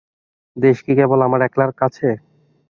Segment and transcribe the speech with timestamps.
[0.57, 2.07] দেশ কি কেবল আমার একলার কাছে!